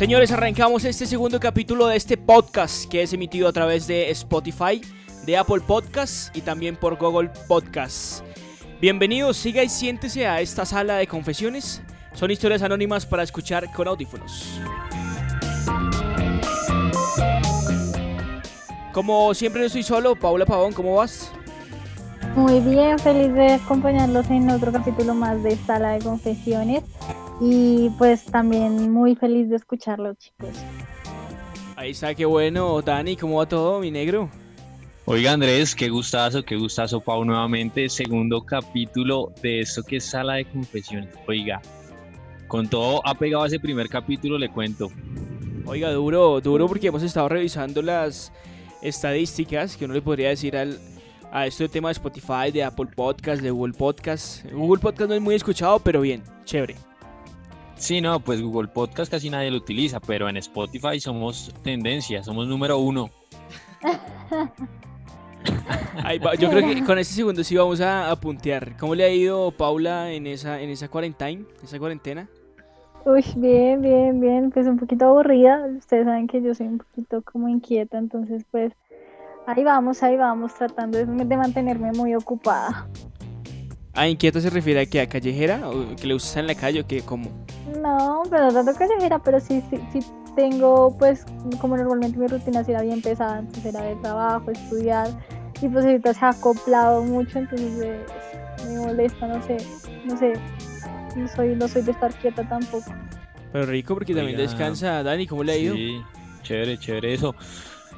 [0.00, 4.80] Señores, arrancamos este segundo capítulo de este podcast que es emitido a través de Spotify,
[5.26, 8.24] de Apple Podcasts y también por Google Podcasts.
[8.80, 11.82] Bienvenidos, siga y siéntese a esta sala de confesiones.
[12.14, 14.58] Son historias anónimas para escuchar con audífonos.
[18.92, 21.30] Como siempre no estoy solo, Paula Pavón, ¿cómo vas?
[22.34, 26.82] Muy bien, feliz de acompañarlos en otro capítulo más de Sala de Confesiones
[27.40, 30.50] y pues también muy feliz de escucharlos chicos.
[31.76, 32.82] Ahí está, qué bueno.
[32.82, 34.28] Dani, ¿cómo va todo, mi negro?
[35.06, 40.34] Oiga Andrés, qué gustazo, qué gustazo Pau nuevamente, segundo capítulo de esto que es Sala
[40.34, 41.08] de Confesiones.
[41.26, 41.60] Oiga,
[42.48, 44.90] con todo ha pegado ese primer capítulo, le cuento.
[45.64, 48.32] Oiga, duro, duro porque hemos estado revisando las
[48.82, 50.78] estadísticas que uno le podría decir al,
[51.32, 54.44] a este tema de Spotify, de Apple Podcast, de Google Podcast.
[54.52, 56.76] Google Podcast no es muy escuchado, pero bien, chévere.
[57.76, 62.46] Sí, no, pues Google Podcast casi nadie lo utiliza, pero en Spotify somos tendencia, somos
[62.46, 63.10] número uno.
[66.38, 68.76] yo creo que con este segundo sí vamos a, puntear.
[68.76, 71.42] ¿Cómo le ha ido Paula en esa, en esa cuarentena?
[71.62, 72.28] Esa cuarentena?
[73.04, 74.50] Uy, bien, bien, bien.
[74.50, 75.66] Pues un poquito aburrida.
[75.78, 78.72] Ustedes saben que yo soy un poquito como inquieta, entonces pues
[79.46, 82.86] ahí vamos, ahí vamos, tratando de, mantenerme muy ocupada.
[83.94, 85.68] ¿A inquieta se refiere a que a callejera?
[85.68, 87.30] ¿O que le usas en la calle o que como?
[87.82, 90.00] No, pero no tanto callejera, pero sí, sí, sí
[90.36, 91.24] tengo pues
[91.60, 95.08] como normalmente mi rutina era bien pesada, antes era de trabajo, estudiar
[95.60, 97.72] y pues ahorita se ha acoplado mucho, entonces
[98.68, 99.56] me molesta, no sé,
[100.04, 100.32] no sé,
[101.16, 102.92] no soy, no soy de estar quieta tampoco.
[103.52, 105.02] Pero rico porque también descansa.
[105.02, 105.74] Dani, ¿cómo le ha ido?
[105.74, 106.00] Sí,
[106.42, 107.34] chévere, chévere eso.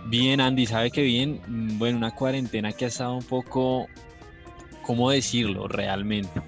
[0.06, 3.86] Bien, Andy, sabe que bien, mm, bueno, una cuarentena que ha estado un poco,
[4.82, 6.42] ¿cómo decirlo realmente?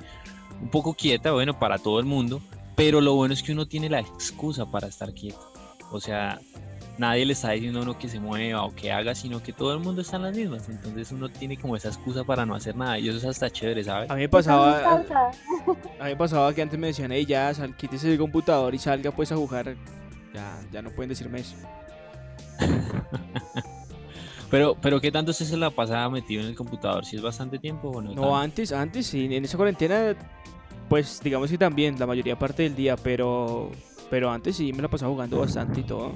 [0.61, 2.41] Un poco quieta, bueno, para todo el mundo,
[2.75, 5.53] pero lo bueno es que uno tiene la excusa para estar quieto.
[5.93, 6.41] O sea,
[6.99, 9.73] nadie le está diciendo a uno que se mueva o que haga, sino que todo
[9.73, 10.69] el mundo está en las mismas.
[10.69, 12.99] Entonces uno tiene como esa excusa para no hacer nada.
[12.99, 14.11] Y eso es hasta chévere, ¿sabes?
[14.11, 15.03] A mí me pasaba,
[16.01, 19.11] a mí pasaba que antes me decían, hey, ya, sal, quítese el computador y salga
[19.11, 19.77] pues a jugar.
[20.33, 21.57] Ya, ya no pueden decirme eso.
[24.51, 27.05] pero, pero ¿qué tanto usted se la pasaba metido en el computador?
[27.05, 28.15] ¿Si es bastante tiempo o no?
[28.15, 29.25] No, antes, antes, sí.
[29.33, 30.15] En esa cuarentena,
[30.89, 33.71] pues digamos que también, la mayoría parte del día, pero,
[34.11, 36.13] pero antes sí me la pasaba jugando bastante y todo.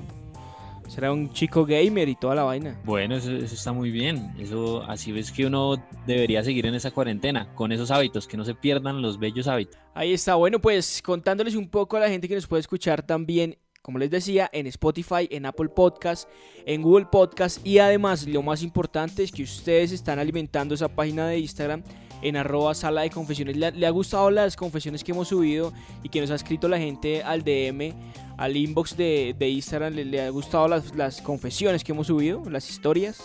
[0.98, 2.76] Será un chico gamer y toda la vaina.
[2.84, 4.34] Bueno, eso, está muy bien.
[4.36, 5.76] Eso así ves que uno
[6.08, 9.78] debería seguir en esa cuarentena, con esos hábitos, que no se pierdan los bellos hábitos.
[9.94, 10.34] Ahí está.
[10.34, 14.10] Bueno, pues contándoles un poco a la gente que nos puede escuchar también, como les
[14.10, 16.28] decía, en Spotify, en Apple Podcast,
[16.66, 21.28] en Google Podcast y además lo más importante es que ustedes están alimentando esa página
[21.28, 21.84] de Instagram
[22.22, 23.56] en arroba sala de confesiones.
[23.56, 27.22] ¿Le, ha gustado las confesiones que hemos subido y que nos ha escrito la gente
[27.22, 27.92] al DM,
[28.36, 29.94] al inbox de, Instagram?
[29.94, 33.22] ¿Le, ha gustado las, confesiones que hemos subido, las historias?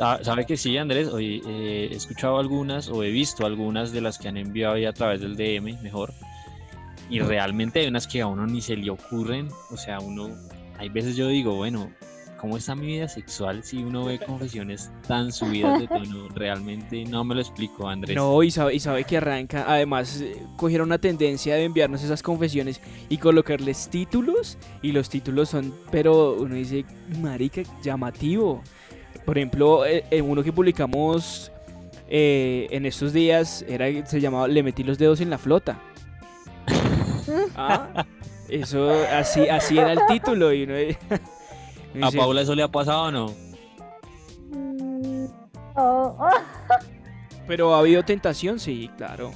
[0.00, 1.08] Ah, Sabe que sí, Andrés.
[1.08, 4.92] Hoy eh, he escuchado algunas o he visto algunas de las que han enviado a
[4.92, 6.12] través del DM, mejor.
[7.10, 9.48] Y realmente hay unas que a uno ni se le ocurren.
[9.70, 10.30] O sea, uno,
[10.78, 11.90] hay veces yo digo, bueno,
[12.38, 16.28] ¿cómo está mi vida sexual si uno ve confesiones tan subidas de tono?
[16.34, 18.16] Realmente no me lo explico, Andrés.
[18.16, 19.64] No, y sabe, y sabe que arranca.
[19.68, 24.56] Además, eh, cogieron una tendencia de enviarnos esas confesiones y colocarles títulos.
[24.82, 26.84] Y los títulos son, pero uno dice,
[27.20, 28.62] marica, llamativo.
[29.26, 31.52] Por ejemplo, eh, en uno que publicamos
[32.08, 35.78] eh, en estos días era se llamaba Le metí los dedos en la flota.
[37.56, 38.06] ¿Ah?
[38.48, 40.52] Eso, así, así era el título.
[40.52, 40.74] Y uno.
[42.02, 43.26] ¿A Paula eso le ha pasado o no?
[44.50, 45.26] Mm,
[45.76, 46.28] oh.
[47.46, 49.30] Pero ha habido tentación, sí, claro.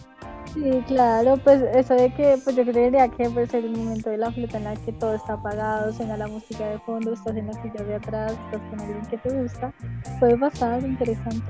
[0.53, 4.31] Sí, claro, pues eso de que, pues yo creería que pues el momento de la
[4.31, 7.55] flota en la que todo está apagado, suena la música de fondo, estás en la
[7.55, 9.73] silla de atrás, estás con alguien que te gusta,
[10.21, 11.47] puede pasar, interesante.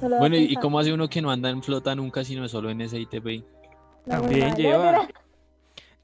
[0.00, 3.44] bueno, ¿y cómo hace uno que no anda en flota nunca, sino solo en SITP?
[4.08, 5.06] También lleva.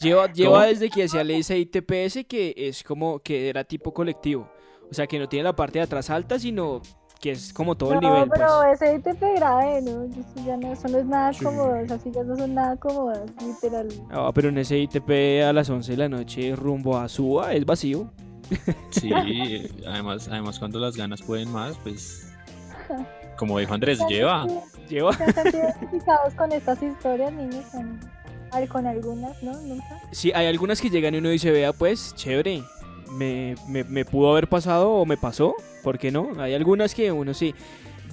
[0.03, 4.51] Lleva, lleva desde que hacía ley ITPS que es como que era tipo colectivo.
[4.91, 6.83] O sea, que no tiene la parte de atrás alta, sino
[7.23, 8.29] que es como todo el nivel.
[8.29, 8.83] No, pero pues.
[8.83, 10.03] ese ITP grave, ¿no?
[10.05, 13.89] Eso, ya no, eso no es nada cómodo, esas sillas no son nada cómodas, literal.
[14.11, 17.65] Ah, pero en ese ITP a las 11 de la noche rumbo a Suba es
[17.65, 18.13] vacío.
[18.91, 19.11] Sí,
[19.87, 22.31] además, además cuando las ganas pueden más, pues
[23.39, 24.47] como dijo Andrés, lleva.
[24.89, 25.13] Lleva.
[25.15, 25.25] ¿Se
[25.57, 27.65] identificados con estas historias, niños?
[28.69, 29.53] Con algunas, ¿no?
[29.63, 30.01] Nunca.
[30.11, 32.63] Sí, hay algunas que llegan y uno dice, vea, pues, chévere.
[33.13, 36.31] me, me, me pudo haber pasado o me pasó, ¿por qué no?
[36.39, 37.55] Hay algunas que uno sí.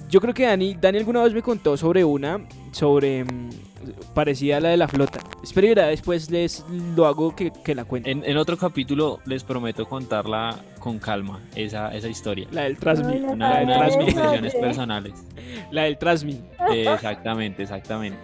[0.08, 3.50] Yo creo que Dani, Dani alguna vez me contó sobre una, sobre mm,
[4.12, 5.20] parecida a la de la flota.
[5.42, 6.64] Espero después les
[6.96, 8.10] lo hago que, que la cuente.
[8.10, 12.48] En, en otro capítulo les prometo contarla con calma, esa, esa historia.
[12.50, 13.20] La del Trasmi.
[13.20, 14.60] No Una, La del una de mis Trasmi.
[14.60, 15.12] personales.
[15.70, 16.40] La del Trasmi.
[16.72, 18.18] Eh, exactamente, exactamente.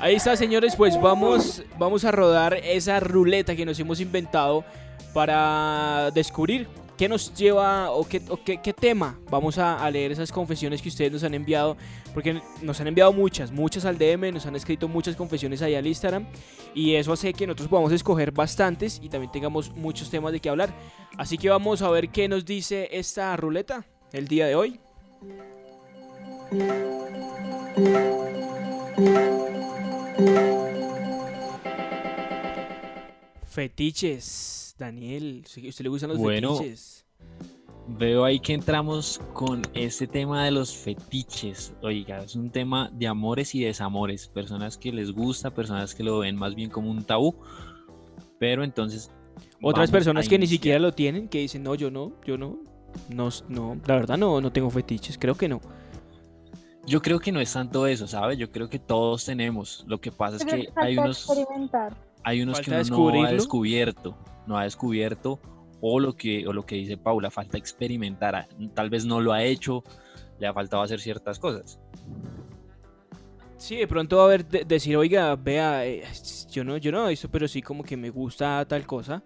[0.00, 4.64] Ahí está, señores, pues vamos, vamos a rodar esa ruleta que nos hemos inventado
[5.12, 8.22] para descubrir qué nos lleva o qué,
[8.62, 11.76] qué, tema vamos a, a leer esas confesiones que ustedes nos han enviado,
[12.14, 15.86] porque nos han enviado muchas, muchas al DM, nos han escrito muchas confesiones ahí al
[15.86, 16.24] Instagram
[16.74, 20.48] y eso hace que nosotros podamos escoger bastantes y también tengamos muchos temas de qué
[20.48, 20.74] hablar.
[21.18, 24.80] Así que vamos a ver qué nos dice esta ruleta el día de hoy.
[33.46, 35.44] Fetiches, Daniel.
[35.44, 36.56] ¿A usted le gustan los Bueno.
[36.56, 37.04] fetiches?
[37.88, 41.74] Veo ahí que entramos con este tema de los fetiches.
[41.82, 44.28] Oiga, es un tema de amores y desamores.
[44.28, 47.34] Personas que les gusta, personas que lo ven más bien como un tabú.
[48.38, 49.10] Pero entonces.
[49.60, 52.60] Otras personas que ni siquiera lo tienen, que dicen, no, yo no, yo no.
[53.08, 55.60] No, no, la verdad no, no tengo fetiches, creo que no.
[56.86, 58.38] Yo creo que no es tanto eso, ¿sabes?
[58.38, 59.84] Yo creo que todos tenemos.
[59.86, 61.26] Lo que pasa es que hay unos,
[62.24, 64.16] hay unos que uno no ha descubierto.
[64.46, 65.38] No ha descubierto.
[65.82, 68.34] O lo que, o lo que dice Paula, falta experimentar.
[68.34, 69.82] Ah, Tal vez no lo ha hecho,
[70.38, 71.78] le ha faltado hacer ciertas cosas.
[73.56, 76.02] Sí, de pronto va a haber de- decir, oiga, vea, eh,
[76.50, 79.22] yo no, yo no he visto, pero sí como que me gusta tal cosa.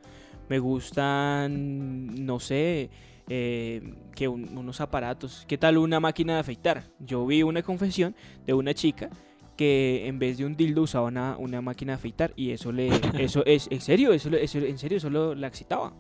[0.49, 2.91] Me gustan, no sé,
[3.29, 5.45] eh, que un- unos aparatos.
[5.49, 6.85] ¿Qué tal una máquina de afeitar?
[7.01, 8.15] Yo vi una confesión
[8.47, 9.09] de una chica
[9.57, 12.89] que en vez de un dildo usaba una, una máquina de afeitar y eso le,
[13.29, 15.93] eso es, en serio, eso, le- eso- en serio, eso lo- la excitaba.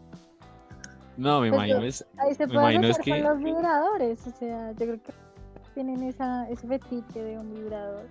[1.17, 3.39] No, me Pues imagino es, Ahí se Me puede imagino es hacer que- con los
[3.45, 4.27] vibradores.
[4.27, 5.13] O sea, yo creo que
[5.75, 8.09] tienen esa, ese fetiche de un vibrador.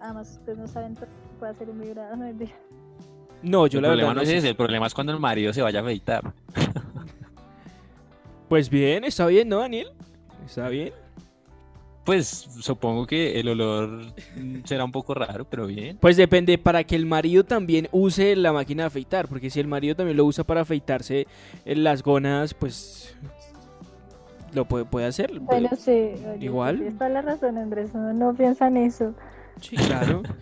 [0.00, 2.16] Además, ustedes no saben todo lo que puede hacer un vibrador.
[2.16, 2.34] No.
[3.40, 5.20] No, yo el la problema verdad no no es ese, el problema es cuando el
[5.20, 6.32] marido se vaya a afeitar.
[8.48, 9.88] Pues bien, está bien, ¿no, Daniel?
[10.46, 10.92] Está bien.
[12.04, 14.14] Pues supongo que el olor
[14.64, 15.98] será un poco raro, pero bien.
[16.00, 19.66] Pues depende para que el marido también use la máquina de afeitar, porque si el
[19.66, 21.26] marido también lo usa para afeitarse
[21.66, 23.14] en las gonas, pues
[24.54, 25.38] lo puede, puede hacer.
[25.38, 25.90] Bueno, sí.
[25.90, 26.76] oye, igual.
[26.78, 27.90] Tienes toda la razón, Andrés.
[27.92, 29.14] Uno no piensa en eso.
[29.60, 30.22] Sí, claro.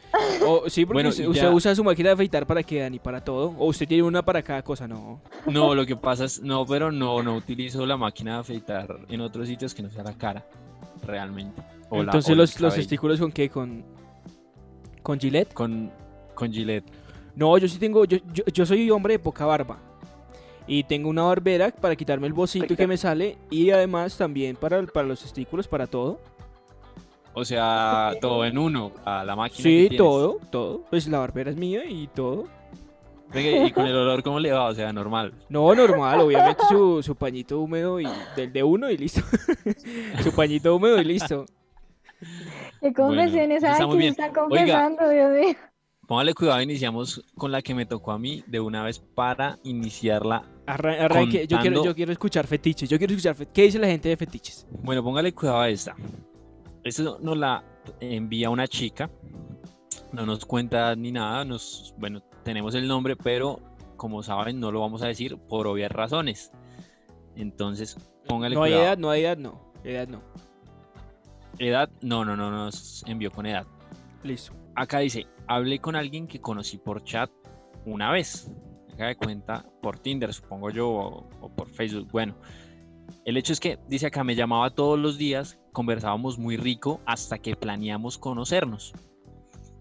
[0.47, 3.55] O, sí, porque Bueno, usted, usa su máquina de afeitar para qué, Dani, para todo.
[3.59, 5.21] O usted tiene una para cada cosa, no.
[5.47, 9.21] No, lo que pasa es, no, pero no, no utilizo la máquina de afeitar en
[9.21, 10.45] otros sitios que no sea la cara,
[11.05, 11.61] realmente.
[11.91, 13.85] O la- Entonces el los, los testículos con qué, con
[15.03, 15.53] con Gillette.
[15.55, 15.91] Con,
[16.35, 16.85] con Gillette.
[17.37, 19.79] No, yo sí tengo, yo, yo, yo soy hombre de poca barba.
[20.67, 23.39] Y tengo una barbera para quitarme el bocito que me sale.
[23.51, 26.19] Y además también para, para los testículos, para todo.
[27.39, 29.63] O sea, todo en uno, a la máquina.
[29.63, 30.85] Sí, todo, todo.
[30.89, 32.47] Pues la barbera es mía y todo.
[33.33, 34.67] Venga, y con el olor, ¿cómo le va?
[34.69, 35.35] O sea, normal.
[35.51, 38.07] No, normal, obviamente su, su pañito húmedo y
[38.37, 39.21] del de uno y listo.
[40.23, 41.45] su pañito húmedo y listo.
[42.81, 44.11] ¿Qué confesiones está que bien.
[44.13, 44.41] están Oiga.
[44.43, 45.55] confesando, Dios mío?
[46.07, 50.45] Póngale cuidado, iniciamos con la que me tocó a mí de una vez para iniciarla.
[50.67, 53.89] Arran- arranque, yo quiero, yo quiero escuchar fetiches, yo quiero escuchar fe- ¿Qué dice la
[53.89, 54.67] gente de fetiches?
[54.71, 55.95] Bueno, póngale cuidado a esta.
[56.87, 57.65] Esto nos la
[57.99, 59.11] envía una chica.
[60.13, 61.45] No nos cuenta ni nada.
[61.45, 63.61] Nos, bueno, tenemos el nombre, pero
[63.97, 66.53] como saben, no lo vamos a decir por obvias razones.
[67.35, 67.97] Entonces,
[68.29, 69.73] póngale No hay edad, no hay edad, no.
[69.83, 70.23] Edad no.
[71.59, 73.67] Edad, no, no, no nos envió con edad.
[74.23, 74.53] Listo.
[74.77, 77.31] Acá dice, hablé con alguien que conocí por chat
[77.85, 78.49] una vez.
[78.95, 82.09] Acá de cuenta por Tinder, supongo yo, o, o por Facebook.
[82.13, 82.37] Bueno,
[83.25, 87.37] el hecho es que, dice acá, me llamaba todos los días, conversábamos muy rico hasta
[87.37, 88.95] que planeamos conocernos.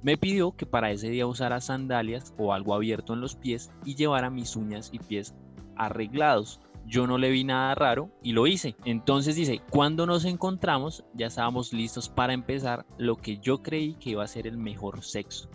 [0.04, 3.96] Me pidió que para ese día usara sandalias o algo abierto en los pies y
[3.96, 5.34] llevara mis uñas y pies
[5.78, 6.60] arreglados.
[6.86, 8.76] Yo no le vi nada raro y lo hice.
[8.84, 14.10] Entonces dice, cuando nos encontramos ya estábamos listos para empezar lo que yo creí que
[14.10, 15.50] iba a ser el mejor sexo.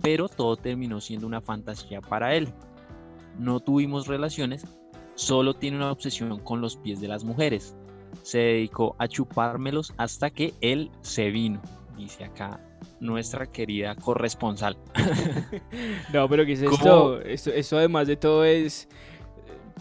[0.00, 2.48] Pero todo terminó siendo una fantasía para él.
[3.38, 4.66] No tuvimos relaciones,
[5.14, 7.76] solo tiene una obsesión con los pies de las mujeres.
[8.22, 11.60] Se dedicó a chupármelos hasta que él se vino,
[11.96, 12.60] dice acá
[13.00, 14.76] nuestra querida corresponsal.
[16.12, 16.74] No, pero ¿qué es ¿Cómo?
[16.74, 17.20] esto?
[17.22, 17.50] esto?
[17.50, 18.88] Esto además de todo es...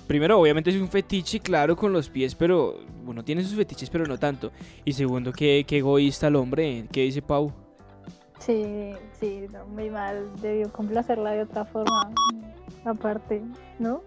[0.08, 4.06] Primero, obviamente es un fetiche, claro, con los pies, pero uno tiene sus fetiches, pero
[4.06, 4.52] no tanto.
[4.84, 6.86] Y segundo, qué, qué egoísta el hombre.
[6.92, 7.54] ¿Qué dice Pau?
[8.40, 10.30] Sí, sí, no, muy mal.
[10.42, 12.12] Debió complacerla de otra forma.
[12.84, 13.42] Aparte,
[13.80, 14.02] ¿no?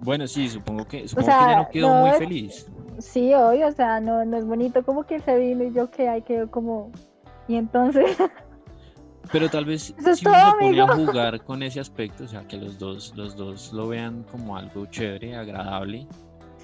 [0.00, 2.66] Bueno, sí, supongo que, supongo que ya no quedó muy feliz.
[2.98, 6.08] Sí, hoy, o sea, no, no es bonito como que se vino y yo que
[6.08, 6.90] hay quedó como...
[7.46, 8.16] Y entonces...
[9.32, 12.56] Pero tal vez si uno se pone a jugar con ese aspecto, o sea, que
[12.56, 16.06] los dos, los dos lo vean como algo chévere, agradable.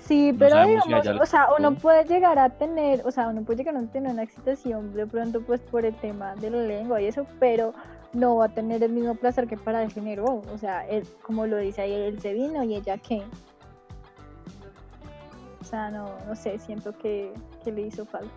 [0.06, 3.76] Sí, pero digamos, o sea, uno puede llegar a tener, o sea, uno puede llegar
[3.76, 7.26] a tener una excitación de pronto pues por el tema de la lengua y eso,
[7.40, 7.72] pero
[8.12, 11.46] no va a tener el mismo placer que para el género, o sea, él, como
[11.46, 13.22] lo dice ahí, él se vino y ella qué.
[15.74, 17.32] O sea, no, no sé, siento que,
[17.64, 18.30] que le hizo falta.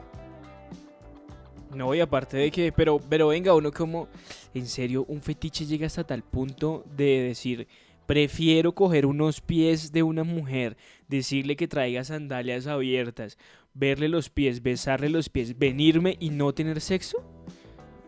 [1.75, 4.07] No, y aparte de que, pero, pero venga, uno como,
[4.55, 7.67] en serio, un fetiche llega hasta tal punto de decir,
[8.07, 10.77] prefiero coger unos pies de una mujer,
[11.07, 13.37] decirle que traiga sandalias abiertas,
[13.75, 17.19] verle los pies, besarle los pies, venirme y no tener sexo.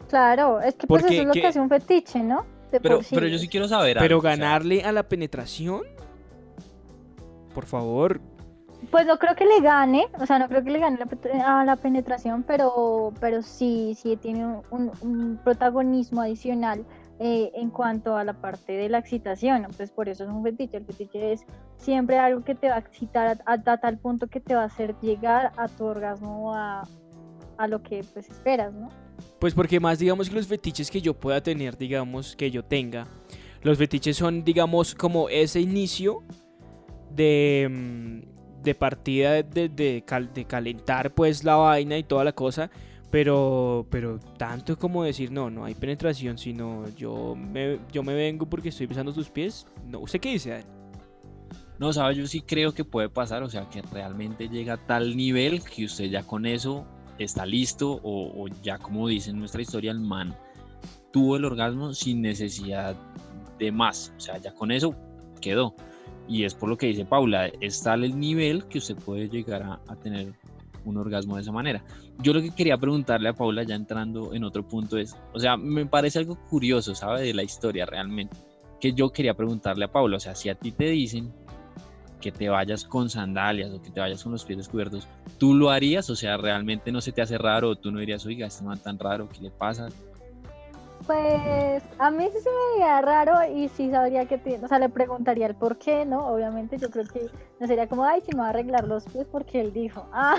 [0.07, 2.47] Claro, es que pues eso es lo que hace un fetiche, ¿no?
[2.71, 3.97] pero, pero yo sí quiero saber.
[3.99, 5.83] Pero ganarle a la penetración,
[7.53, 8.19] por favor,
[8.91, 10.97] pues no creo que le gane, o sea, no creo que le gane
[11.45, 16.85] a la penetración, pero, pero sí, sí tiene un, protagonismo adicional
[17.19, 19.67] eh, en cuanto a la parte de la excitación.
[19.77, 20.77] Pues por eso es un fetiche.
[20.77, 21.45] El fetiche es
[21.77, 24.95] siempre algo que te va a excitar a, tal punto que te va a hacer
[25.01, 26.87] llegar a tu orgasmo a,
[27.57, 28.89] a lo que pues esperas, ¿no?
[29.39, 33.05] Pues porque más digamos que los fetiches que yo pueda tener, digamos, que yo tenga,
[33.61, 36.23] los fetiches son, digamos, como ese inicio
[37.11, 40.03] de mm, de partida de, de,
[40.47, 42.69] calentar pues la vaina y toda la cosa,
[43.09, 48.45] pero, pero tanto como decir, no, no hay penetración, sino yo me, yo me vengo
[48.45, 49.65] porque estoy besando tus pies.
[49.87, 50.63] No, ¿Usted qué dice?
[51.79, 55.15] No, sabe, yo sí creo que puede pasar, o sea, que realmente llega a tal
[55.15, 56.85] nivel que usted ya con eso
[57.17, 60.35] está listo o, o ya como dice en nuestra historia, el man
[61.11, 62.95] tuvo el orgasmo sin necesidad
[63.57, 64.95] de más, o sea, ya con eso
[65.41, 65.75] quedó.
[66.29, 69.63] Y es por lo que dice Paula, es tal el nivel que usted puede llegar
[69.63, 70.31] a, tener
[70.85, 71.83] un orgasmo de esa manera.
[72.19, 75.57] Yo lo que quería preguntarle a Paula, ya entrando en otro punto, es, o sea,
[75.57, 77.23] me parece algo curioso, ¿sabe?
[77.23, 78.37] De la historia realmente,
[78.79, 81.33] que yo quería preguntarle a Paula, o sea, si a ti te dicen
[82.21, 85.07] que te vayas con sandalias o que te vayas con los pies descubiertos,
[85.39, 86.11] ¿tú lo harías?
[86.11, 87.69] O sea, ¿realmente no se te hace raro?
[87.69, 89.89] ¿O tú no dirías, oiga, este man tan raro, ¿qué le pasa?
[91.05, 94.89] Pues a mí sí se me veía raro y sí sabría que, o sea, le
[94.89, 96.27] preguntaría el por qué, ¿no?
[96.27, 97.29] Obviamente yo creo que
[97.59, 100.37] no sería como, ay, si me va a arreglar los pies porque él dijo, ah.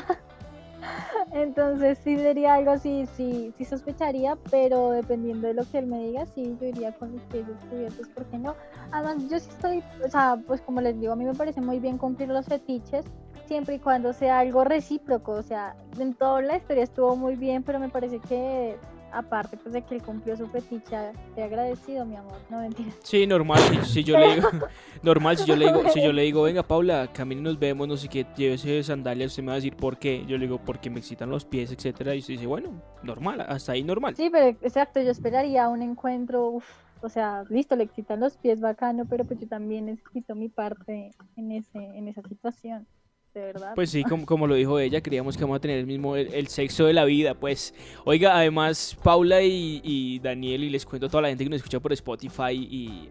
[1.33, 5.99] Entonces sí sería algo así, sí, sí sospecharía, pero dependiendo de lo que él me
[5.99, 8.55] diga, sí, yo iría con los pies descubiertos, ¿por qué no?
[8.90, 11.81] Además, yo sí estoy, o sea, pues como les digo, a mí me parece muy
[11.81, 13.05] bien cumplir los fetiches,
[13.47, 17.62] siempre y cuando sea algo recíproco, o sea, en toda la historia estuvo muy bien,
[17.62, 18.79] pero me parece que
[19.12, 22.90] aparte pues de que él cumplió su fetiche, te agradecido, mi amor, no mentira.
[23.02, 24.49] Sí, normal, si, yo le digo,
[25.02, 27.97] normal, si yo le digo, si yo le digo, venga Paula, camine nos vemos, no
[27.97, 30.90] sé qué, llévese sandalias, usted me va a decir por qué, yo le digo porque
[30.90, 34.17] me excitan los pies, etcétera, y usted dice, bueno, normal, hasta ahí normal.
[34.17, 36.61] Sí, pero exacto, yo esperaría un encuentro,
[37.02, 41.12] o sea, listo, le excitan los pies, bacano, pero pues yo también necesito mi parte
[41.37, 42.87] en ese, en esa situación
[43.34, 43.72] verdad.
[43.75, 46.49] Pues sí, como, como lo dijo ella, creíamos que vamos a tener el mismo, el,
[46.49, 47.75] sexo de la vida, pues.
[48.04, 51.80] Oiga, además, Paula y, Daniel, y les cuento a toda la gente que nos escucha
[51.80, 53.08] por Spotify y,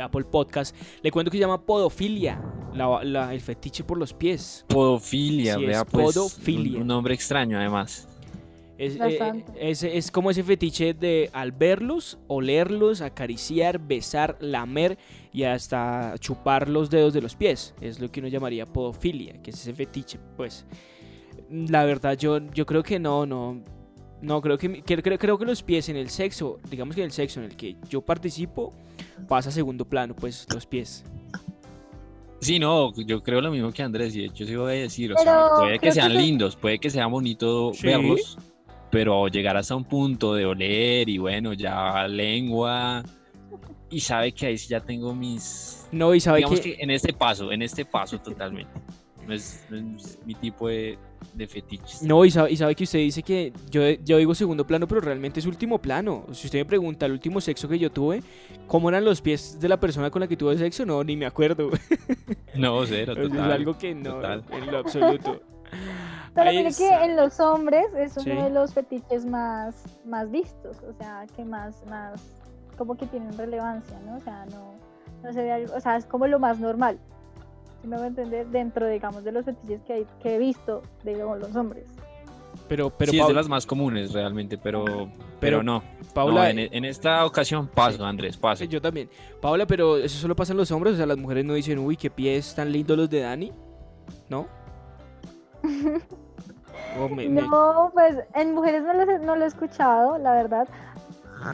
[0.00, 2.42] Apple Podcast, le cuento que se llama podofilia,
[2.74, 4.64] el fetiche por los pies.
[4.68, 6.80] Podofilia, vea, pues, podofilia.
[6.80, 8.08] un nombre extraño además.
[8.76, 9.44] Es, eh,
[9.96, 14.98] es, como ese fetiche de al verlos, olerlos, acariciar, besar, lamer
[15.32, 17.74] y hasta chupar los dedos de los pies.
[17.80, 20.18] Es lo que uno llamaría podofilia, que es ese fetiche.
[20.36, 20.66] Pues
[21.50, 23.62] la verdad yo, yo creo que no, no.
[24.22, 27.12] No, creo que, creo, creo que los pies en el sexo, digamos que en el
[27.12, 28.72] sexo en el que yo participo,
[29.28, 31.04] pasa a segundo plano, pues los pies.
[32.40, 35.12] Sí, no, yo creo lo mismo que Andrés, y de hecho sí voy a decir,
[35.12, 38.38] o sea, puede que sean lindos, puede que sea bonito verlos,
[38.94, 43.02] pero llegar hasta un punto de oler y bueno, ya lengua
[43.90, 45.88] y sabe que ahí sí ya tengo mis...
[45.90, 46.76] No, y sabe digamos que...
[46.78, 48.70] en este paso, en este paso totalmente.
[49.26, 49.66] No es,
[50.24, 50.96] mi tipo de,
[51.32, 52.02] de, fetiches.
[52.02, 55.00] No, y sabe, y sabe que usted dice que yo, yo digo segundo plano, pero
[55.00, 56.26] realmente es último plano.
[56.30, 58.22] Si usted me pregunta el último sexo que yo tuve,
[58.68, 60.86] ¿cómo eran los pies de la persona con la que tuve sexo?
[60.86, 61.70] No, ni me acuerdo.
[62.54, 63.32] No, cero, total.
[63.32, 65.42] Es algo que no, en lo absoluto.
[66.34, 70.92] Pero mire que en los hombres es uno de los fetiches más, más vistos, o
[70.94, 72.20] sea, que más, más,
[72.76, 74.16] como que tienen relevancia, ¿no?
[74.16, 74.74] O sea, no,
[75.22, 76.98] no se ve algo, o sea, es como lo más normal,
[77.80, 80.82] si me voy a entender, dentro, digamos, de los fetiches que, hay, que he visto,
[81.04, 81.86] digamos, los hombres.
[82.68, 85.10] Pero, pero sí, es de Paula, las más comunes realmente, pero, pero,
[85.40, 85.82] Pero, no.
[86.14, 88.64] Paula, No, en, en esta ocasión paso, Andrés, paso.
[88.64, 89.08] yo también.
[89.40, 91.96] Paula, pero eso solo pasa en los hombres, o sea, las mujeres no dicen, uy,
[91.96, 93.52] qué pies tan lindos los de Dani,
[94.28, 94.46] ¿no?
[96.98, 100.68] O me- me- No, pues en mujeres no lo, no lo he escuchado, la verdad,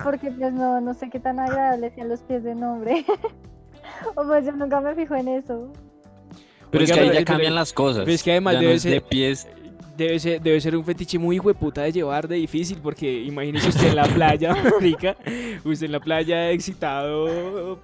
[0.04, 3.04] porque pues no, no sé qué tan agradables sean los pies de un hombre.
[4.14, 5.72] o pues yo nunca me fijo en eso.
[6.70, 8.02] Pero es que ahí pero- ya pero- cambian las cosas.
[8.04, 9.48] pero es que además Ya no debe es ser- de pies.
[9.96, 13.88] Debe ser, debe ser un fetiche muy hueputa de llevar, de difícil, porque imagínese usted
[13.88, 15.14] en la playa, rica,
[15.62, 17.78] usted en la playa excitado,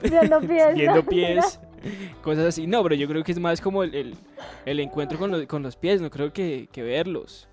[0.00, 0.74] Viendo pies.
[0.74, 1.58] viendo pies,
[2.22, 2.66] cosas así.
[2.66, 4.14] No, pero yo creo que es más como el, el-
[4.64, 7.48] el encuentro con los, con los pies, no creo que, que verlos.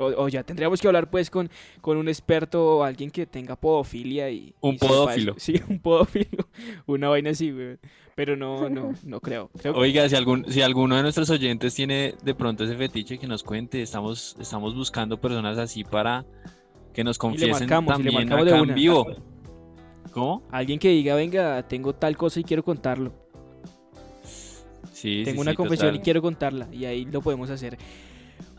[0.00, 3.56] O, o ya tendríamos que hablar pues con, con un experto o alguien que tenga
[3.56, 4.54] podofilia y...
[4.60, 5.34] Un y podófilo.
[5.38, 6.48] Sí, un podófilo,
[6.86, 7.78] una vaina así, güey.
[8.14, 9.50] Pero no, no, no creo.
[9.60, 13.26] Creo- Oiga, si, algún, si alguno de nuestros oyentes tiene de pronto ese fetiche, que
[13.26, 13.82] nos cuente.
[13.82, 16.24] Estamos, estamos buscando personas así para
[16.94, 18.56] que nos confiesen marcamos, también acá una.
[18.72, 19.06] en vivo.
[20.12, 20.46] ¿Cómo?
[20.50, 23.12] Alguien que diga, venga, tengo tal cosa y quiero contarlo.
[25.00, 26.04] Sí, Tengo sí, una sí, confesión y total.
[26.04, 26.68] quiero contarla.
[26.72, 27.76] Y ahí lo podemos hacer.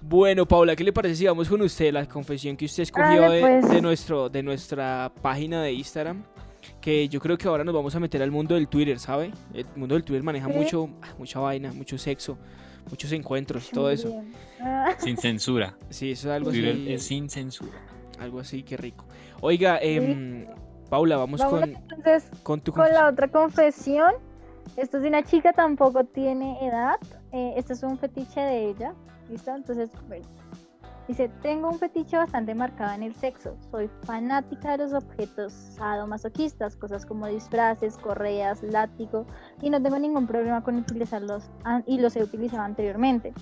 [0.01, 1.91] Bueno, Paula, ¿qué le parece si vamos con usted?
[1.93, 3.69] La confesión que usted escogió Dale, de, pues.
[3.69, 6.23] de nuestro, de nuestra página de Instagram.
[6.81, 9.31] Que yo creo que ahora nos vamos a meter al mundo del Twitter, ¿sabe?
[9.53, 10.53] El mundo del Twitter maneja Sí.
[10.53, 12.37] mucho, ah, mucha vaina, mucho sexo,
[12.89, 14.09] muchos encuentros, todo eso.
[14.09, 14.33] Bien.
[14.61, 15.75] Ah, Sin censura.
[15.89, 17.71] Sí, eso es algo Twitter así, es sin censura.
[18.19, 19.05] algo así, qué rico.
[19.41, 20.45] Oiga, em,
[20.89, 24.11] Paula, vamos Vamos con, entonces con tu con la otra confesión.
[24.77, 26.97] Esto es de una chica, tampoco tiene edad.
[27.31, 28.93] Eh, este es un fetiche de ella.
[29.29, 29.51] ¿Listo?
[29.51, 30.25] Entonces, bueno.
[31.09, 33.57] Dice, tengo un fetiche bastante marcado en el sexo.
[33.71, 39.25] Soy fanática de los objetos sadomasoquistas, cosas como disfraces, correas, látigo,
[39.59, 41.49] y no tengo ningún problema con utilizarlos
[41.87, 43.33] y los he utilizado anteriormente.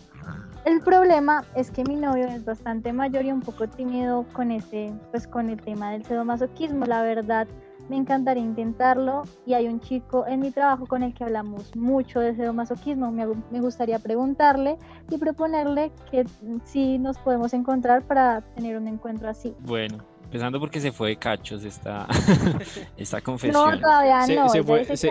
[0.64, 4.94] El problema es que mi novio es bastante mayor y un poco tímido con este,
[5.12, 6.86] pues con el tema del sadomasoquismo.
[6.86, 7.50] La verdad,
[7.89, 12.20] me encantaría intentarlo y hay un chico en mi trabajo con el que hablamos mucho
[12.20, 13.12] de sadomasoquismo.
[13.12, 14.77] Me, me gustaría preguntarle
[15.10, 16.25] y proponerle que
[16.65, 19.56] si nos podemos encontrar para tener un encuentro así.
[19.62, 22.06] Bueno, empezando porque se fue de cachos esta,
[22.97, 23.80] esta No, confesión.
[23.80, 24.50] todavía Se, no.
[24.50, 25.10] se fue- se-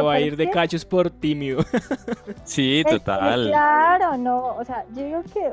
[0.00, 1.60] va a ir de cachos por tímido.
[2.44, 3.46] Sí, es total.
[3.48, 5.52] claro, no, o sea, yo digo que,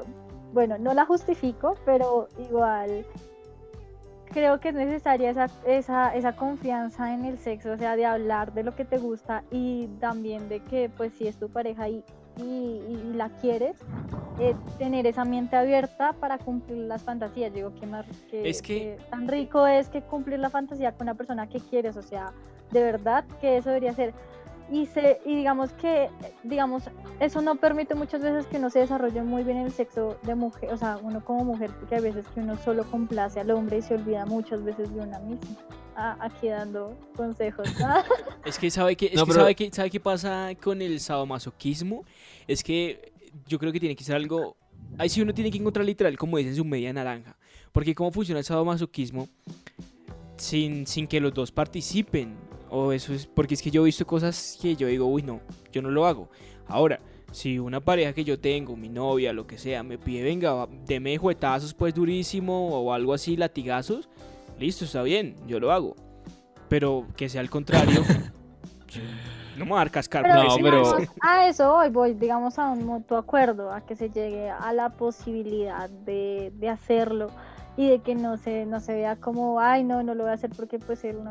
[0.53, 3.05] bueno, no la justifico, pero igual
[4.31, 8.53] creo que es necesaria esa, esa, esa confianza en el sexo, o sea, de hablar
[8.53, 12.03] de lo que te gusta y también de que, pues, si es tu pareja y,
[12.37, 13.77] y, y la quieres,
[14.39, 17.53] eh, tener esa mente abierta para cumplir las fantasías.
[17.53, 21.15] Digo que más que, Es que- tan rico es que cumplir la fantasía con una
[21.15, 22.31] persona que quieres, o sea,
[22.71, 24.13] de verdad que eso debería ser.
[24.71, 26.09] Y, se, y digamos que,
[26.43, 26.83] digamos,
[27.19, 30.71] eso no permite muchas veces que uno se desarrolle muy bien el sexo de mujer,
[30.73, 33.81] o sea, uno como mujer, porque hay veces que uno solo complace al hombre y
[33.81, 35.57] se olvida muchas veces de una misma.
[35.97, 37.67] Ah, aquí dando consejos.
[37.83, 38.03] Ah,
[38.45, 40.99] Es que sabe que, es No, que pero- sabe que sabe qué pasa con el
[41.01, 42.05] sadomasoquismo,
[42.47, 43.11] es que
[43.47, 44.55] yo creo que tiene que ser algo
[44.97, 47.35] ahí sí uno tiene que encontrar literal como dicen su media naranja,
[47.73, 49.27] porque cómo funciona el sadomasoquismo
[50.37, 52.35] sin sin que los dos participen
[52.71, 55.41] o eso es porque es que yo he visto cosas que yo digo, "Uy, no,
[55.71, 56.29] yo no lo hago."
[56.67, 56.99] Ahora,
[57.31, 61.17] si una pareja que yo tengo, mi novia, lo que sea, me pide, venga, deme
[61.17, 64.09] juetazos pues durísimo o algo así, latigazos,
[64.59, 65.95] listo, está bien, yo lo hago.
[66.69, 68.01] Pero que sea al contrario,
[69.57, 72.85] no me voy a dar cascar pero No, a eso voy, voy, digamos, a un
[72.85, 77.31] mutuo acuerdo, a que se llegue a la posibilidad de, de hacerlo
[77.77, 80.35] y de que no se, no se vea como, ay, no, no lo voy a
[80.35, 81.23] hacer porque pues él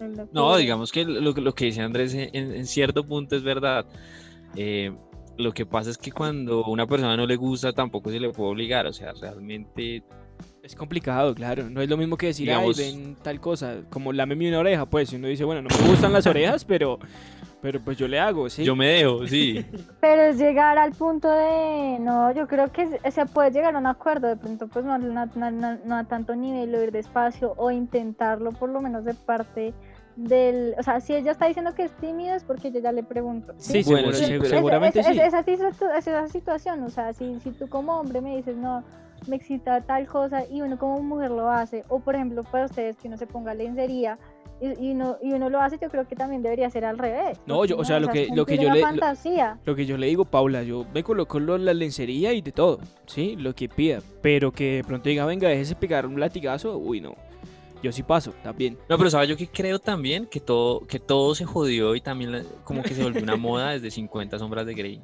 [0.00, 0.06] no...
[0.06, 0.60] él no No, quiere".
[0.62, 3.86] digamos que lo, lo que dice Andrés en, en cierto punto es verdad.
[4.56, 4.92] Eh,
[5.38, 8.30] lo que pasa es que cuando a una persona no le gusta tampoco se le
[8.30, 10.02] puede obligar, o sea, realmente
[10.66, 11.70] Es complicado, claro.
[11.70, 13.76] No es lo mismo que decir, Digamos- ay, ven tal cosa.
[13.88, 15.12] Como lámeme una oreja, pues.
[15.12, 16.98] Y uno dice, bueno, no me gustan las orejas, pero,
[17.62, 18.64] pero pues yo le hago, ¿sí?
[18.64, 19.64] yo me dejo, sí.
[20.00, 23.78] Pero es llegar al punto de, no, yo creo que se- se puede llegar a
[23.78, 26.90] un acuerdo, de pronto pues no, no, no- no- no a tanto nivel o ir
[26.92, 29.72] despacio o intentarlo por lo menos de parte
[30.16, 33.02] del, o sea, si ella está diciendo que es tímida es porque yo ya le
[33.02, 33.54] pregunto.
[33.58, 35.20] Sí, Bueno, sí, seguramente es, es- sí.
[35.20, 38.56] es así situ- es esa situación, o sea, si, si tú como hombre me dices,
[38.56, 38.82] no,
[39.28, 42.96] me excita tal cosa y uno como mujer lo hace, o por ejemplo para ustedes
[42.96, 44.18] que uno se ponga lencería
[44.60, 47.38] y, y, uno, y uno lo hace, yo creo que también debería ser al revés.
[47.46, 49.58] No, yo- o sea, lo que- lo que yo le- lo- fantasía.
[49.66, 52.78] Lo que yo le digo, Paula, yo me coloco lo- la lencería y de todo,
[53.06, 53.36] ¿sí?
[53.36, 54.00] Lo que pida.
[54.22, 57.14] Pero que de pronto diga, venga, déjese pegar un latigazo, uy, no.
[57.82, 58.78] Yo sí paso también.
[58.88, 60.24] No, pero ¿sabes yo que creo también?
[60.24, 63.72] Que todo, que todo se jodió y también la- como que se volvió una moda
[63.72, 65.00] desde 50 sombras de Grey.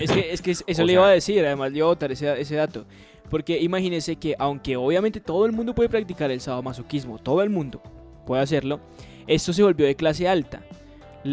[0.00, 1.90] Es que, es que eso O le sea- iba a decir, además le iba a
[1.90, 2.84] botar ese, ese dato.
[3.30, 7.82] Porque imagínense que aunque obviamente todo el mundo puede practicar el sadomasoquismo, todo el mundo
[8.26, 8.80] puede hacerlo,
[9.26, 10.62] esto se volvió de clase alta.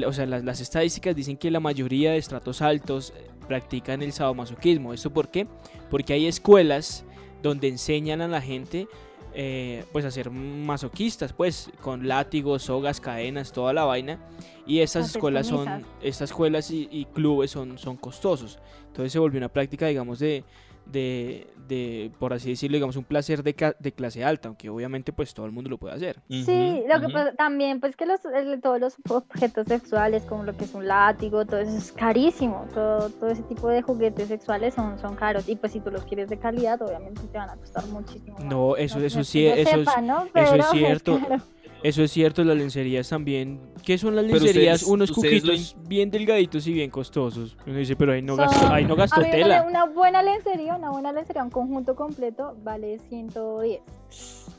[0.08, 4.12] O sea, las, las estadísticas dicen que la mayoría de estratos altos eh, practican el
[4.12, 4.94] sadomasoquismo.
[4.94, 5.48] ¿Esto por qué?
[5.92, 7.06] Porque hay escuelas
[7.44, 8.88] donde enseñan a la gente
[9.36, 14.20] eh, pues a ser masoquistas, pues con látigos, sogas, cadenas, toda la vaina.
[14.68, 18.60] Y estas escuelas son, estas escuelas y, y clubes son, son costosos.
[18.88, 20.44] Entonces se volvió una práctica, digamos, de,
[20.86, 25.34] de, de, por así decirlo, digamos, un placer de, de clase alta, aunque obviamente pues
[25.34, 26.22] todo el mundo lo puede hacer.
[26.30, 28.22] Sí, lo que también, pues que los,
[28.62, 32.68] todos los objetos sexuales, como lo que es un látigo, todo eso es carísimo.
[32.74, 35.48] Todo, todo ese tipo de juguetes sexuales son, son caros.
[35.48, 38.38] Y pues si tú los quieres de calidad, obviamente te van a costar muchísimo.
[38.38, 38.46] más.
[38.46, 39.88] No, eso, eso es sí, eso es,
[40.36, 41.20] eso es cierto.
[41.84, 43.60] Eso es cierto, las lencerías también.
[43.84, 44.82] ¿Qué son las lencerías?
[44.82, 47.58] ustedes- Unos ustedes cuquitos bien delgaditos y bien costosos.
[47.68, 49.66] Uno dice, pero ahí no Son- gastó, ahí no A gastó mí una, tela.
[49.68, 53.82] una buena lencería, una buena lencería, un conjunto completo vale 110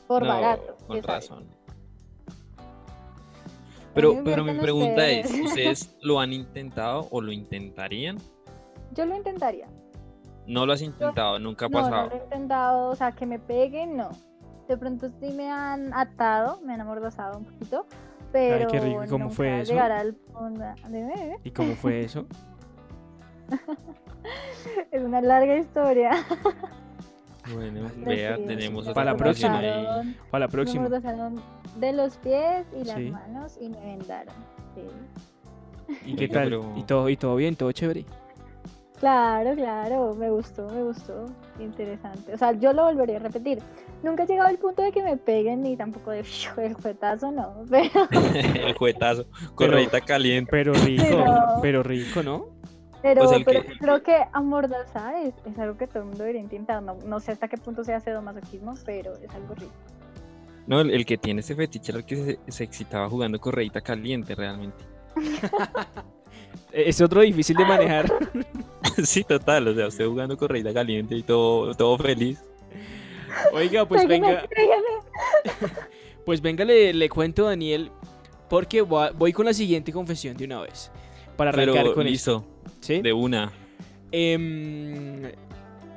[0.07, 0.77] por No, barato.
[0.85, 1.45] Con razón.
[3.95, 5.41] Pero, pero mi pregunta es, ustedes.
[5.45, 8.17] ¿ustedes lo han intentado o lo intentarían?
[8.93, 9.67] Yo lo intentaría.
[10.45, 12.09] No lo has intentado, nunca ha No, no pasado.
[12.09, 14.09] lo he intentado, o sea, que me peguen, no.
[14.67, 17.85] De pronto sí me han atado, me han amordazado un poquito,
[18.31, 19.71] pero qué rico, ¿cómo nunca fue eso?
[19.73, 21.37] llegar al punto- Dime, dime.
[21.43, 22.25] ¿Y cómo fue eso?
[24.91, 26.11] Es una larga historia.
[27.53, 29.59] Bueno, vea, Sí, tenemos Para la próxima.
[29.59, 30.85] amordazaron- Para la Me próxima.
[30.85, 31.41] amordazaron
[31.79, 33.11] de los pies y las Sí.
[33.11, 34.33] manos y me vendaron.
[34.73, 34.81] sí.
[36.07, 36.45] ¿Y qué tal?
[36.45, 37.55] pero- ¿Y todo, ¿Y todo bien?
[37.55, 38.05] ¿Todo chévere?
[38.99, 41.25] Claro, claro, me gustó, me gustó.
[41.59, 42.33] Interesante.
[42.33, 43.59] O sea, yo lo volvería a repetir.
[44.05, 46.19] Nunca he llegado al punto de que me peguen ni tampoco de
[46.57, 47.63] el juetazo, no.
[47.71, 48.07] Pero,
[48.67, 50.51] El juetazo, correita caliente.
[50.51, 52.45] Pero rico, Pero- pero rico, ¿no?
[53.01, 56.41] pero, Pues pero que- creo que amordazar es, es algo que todo el mundo debería
[56.41, 56.83] intentar.
[56.83, 59.73] No, no sé hasta qué punto sea sadomasoquismo, pero es algo rico.
[60.67, 62.15] No, el, el que tiene ese fetiche era el que
[62.45, 64.83] se, se excitaba jugando correita caliente realmente.
[66.71, 68.05] Es otro difícil de manejar.
[69.03, 72.43] sí, total, o sea, usted jugando correita caliente y todo, todo feliz.
[73.53, 74.45] Oiga, pues venga,
[76.25, 77.91] pues venga, le, le cuento a Daniel,
[78.49, 80.91] porque voy, a- voy con la siguiente confesión de una vez.
[81.35, 82.45] Para arrancar Pero con esto.
[82.63, 83.01] listo, ¿sí?
[83.01, 83.51] de una.
[84.11, 85.21] Em,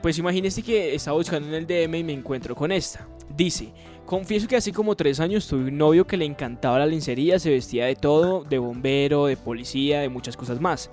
[0.02, 3.06] pues imagínese que estaba buscando en el DM y me encuentro con esta.
[3.36, 3.72] Dice,
[4.04, 7.50] confieso que hace como tres años tuve un novio que le encantaba la lencería, se
[7.50, 10.90] vestía de todo, de bombero, de policía, de muchas cosas más.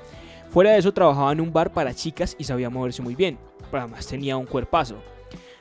[0.52, 3.38] Fuera de eso trabajaba en un bar para chicas y sabía moverse muy bien,
[3.72, 4.98] pero además tenía un cuerpazo.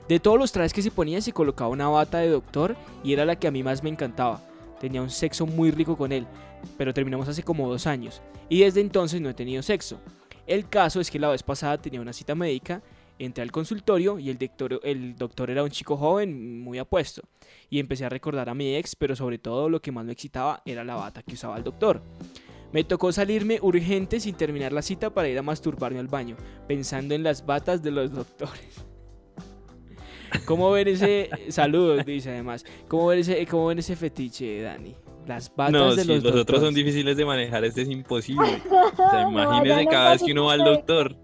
[0.09, 3.25] De todos los trajes que se ponía se colocaba una bata de doctor y era
[3.25, 4.43] la que a mí más me encantaba.
[4.79, 6.27] Tenía un sexo muy rico con él,
[6.77, 9.99] pero terminamos hace como dos años y desde entonces no he tenido sexo.
[10.47, 12.83] El caso es que la vez pasada tenía una cita médica,
[13.19, 17.23] entré al consultorio y el doctor, el doctor era un chico joven, muy apuesto.
[17.71, 20.61] Y empecé a recordar a mi ex, pero sobre todo lo que más me excitaba
[20.67, 22.03] era la bata que usaba el doctor.
[22.73, 26.37] Me tocó salirme urgente sin terminar la cita para ir a masturbarme al baño,
[26.69, 28.85] pensando en las batas de los doctores.
[30.45, 32.05] ¿Cómo ven ese saludos?
[32.05, 32.65] Dice además.
[32.89, 34.95] ¿Cómo ven ese, cómo ven ese fetiche, Dani?
[35.27, 38.61] Las batas No, de si los, los, otros son difíciles de manejar, este es imposible.
[38.71, 41.17] O sea, No imagínese cada vez que uno va al doctor.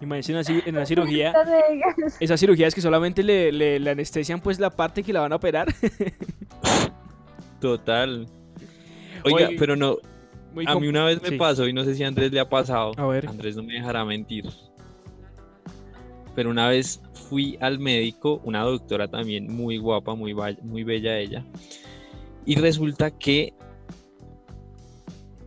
[0.00, 1.32] Imagínense una ci- en una cirugía.
[2.20, 5.36] Esas cirugías que solamente le, le- le anestesian pues la parte que la van a
[5.36, 5.68] operar.
[7.60, 8.26] Total.
[9.24, 9.96] Oiga, Oye, pero no,
[10.66, 11.36] a mí una vez me sí.
[11.36, 12.92] pasó y no sé si a Andrés le ha pasado.
[12.96, 13.26] A ver.
[13.28, 14.44] Andrés no me dejará mentir.
[16.38, 21.44] Pero una vez fui al médico, una doctora también muy guapa, muy, muy bella ella.
[22.46, 23.54] Y resulta que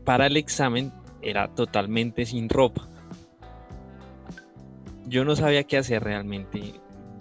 [0.03, 2.89] para el examen era totalmente sin ropa.
[5.05, 6.73] Yo no sabía qué hacer realmente.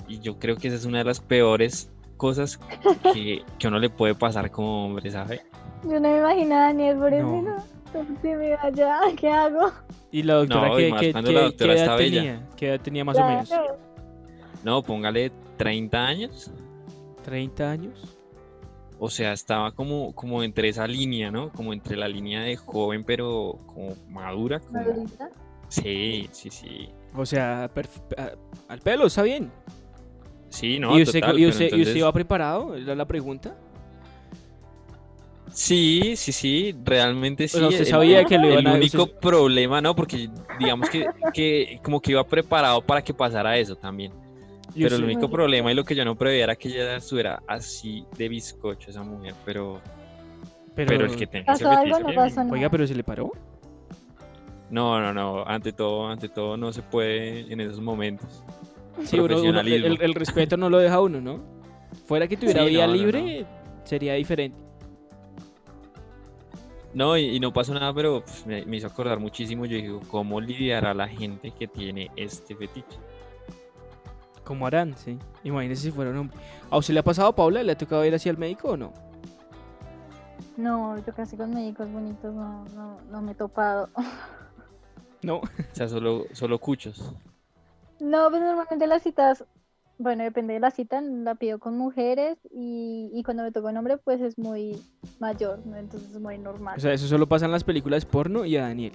[0.08, 2.58] Y yo creo que esa es una de las peores cosas
[3.14, 5.42] que, que uno le puede pasar como hombre, ¿sabe?
[5.84, 7.24] yo no me imagino a Daniel por eso.
[7.24, 7.42] No.
[7.42, 7.64] No.
[8.20, 9.70] Si me vaya, ¿qué hago?
[10.12, 12.16] Y la doctora, No, ¿qué, qué- qué- la qué doctora edad está bella.
[12.20, 12.48] tenía?
[12.56, 13.50] ¿Qué edad tenía más o menos?
[14.64, 16.50] No, póngale 30 años.
[17.24, 18.16] ¿30 años?
[18.98, 21.50] O sea, estaba como, como entre esa línea, ¿no?
[21.52, 24.60] Como entre la línea de joven, pero como madura.
[24.60, 24.78] Como...
[24.80, 25.30] Madurita.
[25.68, 26.88] Sí, sí, sí.
[27.14, 27.70] O sea,
[28.68, 29.50] al pelo, está bien.
[30.48, 32.74] Sí, no, ¿Y, usted, total, y usted- y usted iba preparado?
[32.74, 33.56] ¿Era la pregunta?
[35.52, 37.58] Sí, sí, sí, realmente sí.
[37.58, 39.94] sea, usted el- sabía que lo el iban a- único problema, ¿no?
[39.96, 44.12] Porque digamos que, que como que iba preparado para que pasara eso también.
[44.74, 46.96] Yo Pero el sí- único problema y lo que yo no preveía era que ella
[46.96, 49.80] estuviera así de bizcocho esa mujer, pero,
[50.76, 51.98] pero, el que tenga ese ¿Pasó algo?
[52.08, 52.52] No pasó nada.
[52.52, 53.32] Oiga, pero se le paró.
[54.70, 58.44] No, no, no, ante todo, ante todo no se puede en esos momentos.
[59.04, 61.40] Sí, uno- uno- el, el- el respeto no lo deja uno, ¿no?
[62.06, 63.46] Fuera que tuviera Sí, vía no, no, libre,
[63.82, 64.56] sería diferente.
[66.92, 69.64] No, y, y no pasó nada, pero pues, me, me hizo acordar muchísimo.
[69.64, 72.98] Yo digo, ¿cómo lidiará la gente que tiene este fetiche?
[74.44, 75.16] Como harán, sí.
[75.44, 76.36] Imagínese si fuera un hombre.
[76.68, 77.62] ¿A usted le ha pasado, Paula?
[77.62, 78.92] ¿Le ha tocado ir así al médico o no?
[80.56, 83.88] No, yo casi con médicos bonitos no, no, no me he topado.
[85.22, 85.36] No.
[85.36, 87.14] O sea, solo, solo cuchos.
[88.00, 89.44] No, pues normalmente las citas,
[90.02, 93.76] bueno, depende de la cita, la pido con mujeres y, y cuando me toca un
[93.76, 94.82] hombre, pues es muy
[95.18, 95.76] mayor, ¿no?
[95.76, 96.74] entonces es muy normal.
[96.76, 98.92] O sea, eso solo pasa en las películas porno y a Daniel.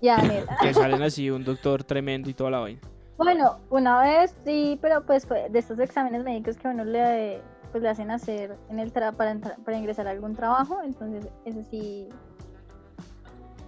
[0.00, 0.44] Ya, Daniel.
[0.62, 2.80] Que salen así, un doctor tremendo y toda la vaina.
[3.18, 7.82] Bueno, una vez sí, pero pues de estos exámenes médicos que a uno le, pues,
[7.82, 11.64] le hacen hacer en el tra- para, entrar- para ingresar a algún trabajo, entonces ese
[11.64, 12.08] sí,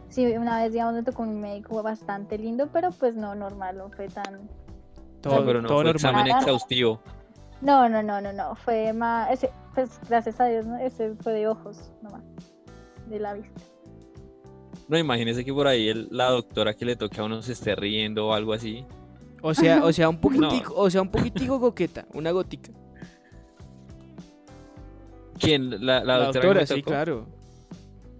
[0.09, 3.91] sí, una vez digamos me tocó un médico bastante lindo, pero pues no normal, no
[3.91, 4.49] fue tan...
[5.23, 5.97] Todo, No, pero no todo fue normal.
[5.97, 7.01] examen exhaustivo.
[7.61, 10.77] No, no, no, no, no, fue más, ese, pues gracias a Dios, ¿no?
[10.79, 12.23] Ese fue de ojos nomás,
[13.09, 13.63] de la vista.
[14.89, 17.77] No, imagínese que por ahí el- la doctora que le toque a uno se esté
[17.77, 18.85] riendo o algo así.
[19.43, 22.73] O sea, o sea, un poquitico, o sea, un poquitico coqueta, una gotica.
[25.39, 25.71] ¿Quién?
[25.85, 27.27] La, la La, doctora, doctora, sí, claro.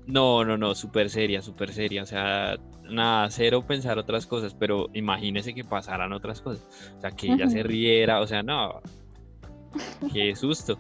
[0.07, 2.03] No, no, no, súper seria, súper seria.
[2.03, 2.57] O sea,
[2.93, 6.65] nada, cero pensar otras cosas, pero imagínese que pasaran otras cosas.
[6.97, 8.81] O sea, que ella se riera, o sea, no.
[10.13, 10.79] Qué susto.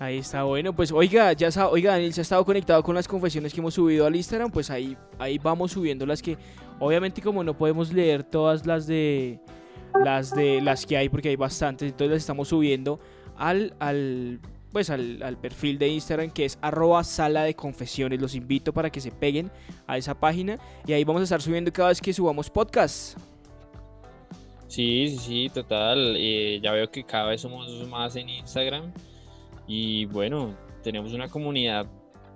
[0.00, 3.06] Ahí está, bueno, pues oiga, ya sa- oiga, Daniel se ha estado conectado con las
[3.06, 6.36] confesiones que hemos subido al Instagram, pues ahí, ahí vamos subiendo las que,
[6.80, 9.38] obviamente como no podemos leer todas las de
[10.04, 12.98] las de las que hay, porque hay bastantes, entonces las estamos subiendo
[13.36, 14.40] al, al
[14.74, 18.20] pues al, perfil de Instagram que es arroba sala de confesiones.
[18.20, 19.48] Los invito para que se peguen
[19.86, 23.16] a esa página y ahí vamos a estar subiendo cada vez que subamos podcast.
[24.66, 26.16] Sí, sí, sí, total.
[26.18, 28.92] eh, ya veo que cada vez somos más en Instagram.
[29.68, 31.86] Y bueno, tenemos una comunidad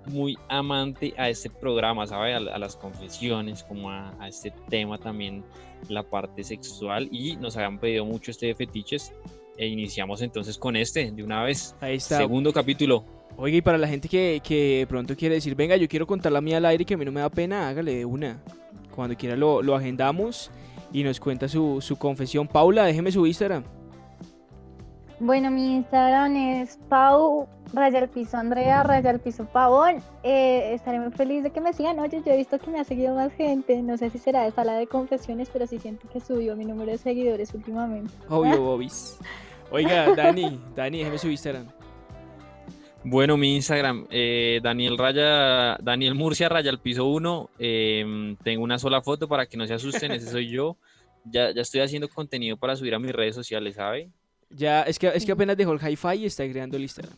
[0.05, 2.33] muy amante a este programa, ¿sabe?
[2.33, 5.43] A, a las confesiones, como a, a este tema también,
[5.89, 7.09] la parte sexual.
[7.11, 9.13] Y nos habían pedido mucho este de fetiches.
[9.59, 11.75] E iniciamos entonces con este, de una vez.
[11.81, 12.15] Ahí está.
[12.15, 13.03] Segundo capítulo.
[13.35, 16.57] Oiga, y para la gente que, pronto quiere decir, venga, yo quiero contar la mía
[16.57, 18.41] al aire que a mí no me da pena, hágale de una.
[18.95, 20.49] Cuando quiera lo, lo agendamos
[20.93, 22.47] y nos cuenta su, su confesión.
[22.47, 23.65] Paula, déjeme su Instagram.
[25.19, 30.01] Bueno, mi Instagram es Pau Raya al piso Andrea Raya al piso Pavón.
[30.23, 31.99] Eh, estaré muy feliz de que me sigan.
[31.99, 33.81] Oye, yo he visto que me ha seguido más gente.
[33.81, 36.91] No sé si será de sala de confesiones, pero sí siento que subió mi número
[36.91, 38.13] de seguidores últimamente.
[38.29, 39.19] Obvio, Bobis.
[39.71, 41.67] Oiga, Dani, Dani, déjeme su Instagram.
[43.03, 47.49] Bueno, mi Instagram, eh, Daniel Raya, Daniel Murcia Raya al piso 1.
[48.43, 50.77] tengo una sola foto para que no se asusten, ese soy yo.
[51.25, 54.09] Ya, ya estoy haciendo contenido para subir a mis redes sociales, ¿sabe?
[54.49, 57.15] Ya, es que, es que apenas dejó el hi-fi y está creando el Instagram.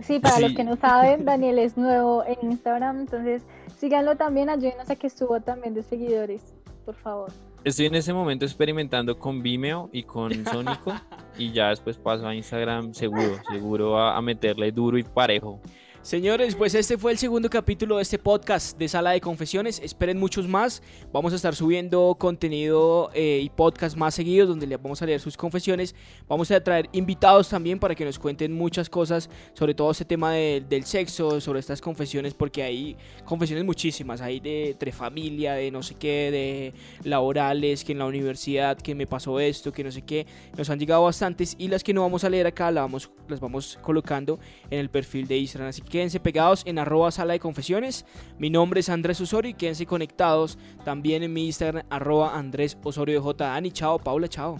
[0.00, 3.42] Sí, para los que no saben, Daniel es nuevo en Instagram, entonces
[3.78, 6.42] síganlo también, ayúdenos a que suba también de seguidores,
[6.84, 7.30] por favor.
[7.64, 10.92] Estoy en ese momento experimentando con Vimeo y con Sónico
[11.38, 15.62] y ya después paso a Instagram seguro, seguro a, a meterle duro y parejo.
[16.04, 19.80] Señores, pues este fue el segundo capítulo de este podcast de Sala de Confesiones.
[19.82, 20.82] Esperen muchos más.
[21.14, 25.18] Vamos a estar subiendo contenido eh, y podcast más seguidos donde le vamos a leer
[25.18, 25.94] sus confesiones.
[26.28, 30.32] Vamos a traer invitados también para que nos cuenten muchas cosas sobre todo este tema
[30.32, 34.20] de- del sexo, sobre estas confesiones, porque hay confesiones muchísimas.
[34.20, 38.94] Hay de entre familia, de no sé qué, de laborales, que en la universidad, que
[38.94, 40.26] me pasó esto, que no sé qué.
[40.58, 43.40] Nos han llegado bastantes y las que no vamos a leer acá las vamos, las
[43.40, 44.38] vamos colocando
[44.68, 45.70] en el perfil de Instagram.
[45.70, 48.04] Así que quédense pegados en arroba sala de confesiones.
[48.36, 53.14] Mi nombre es Andrés Osorio y quédense conectados también en mi Instagram arroba Andrés Osorio
[53.14, 53.44] de J.
[53.44, 54.56] Dani, chao, Paula, chao.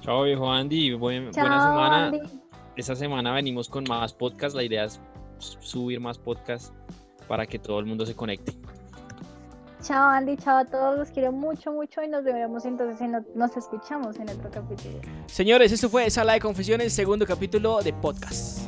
[0.00, 2.06] Chao viejo Andy, buen- Chao, buena semana.
[2.08, 2.20] Andy.
[2.74, 5.00] Esta semana venimos con más podcasts, la idea es
[5.38, 6.72] subir más podcasts
[7.28, 8.52] para que todo el mundo se conecte.
[9.80, 13.56] Chao, Andy, chao a todos, los quiero mucho, mucho y nos veremos entonces, en, nos
[13.56, 14.98] escuchamos en otro capítulo.
[15.26, 18.58] Señores, esto fue Sala de Confesiones, segundo capítulo de podcast.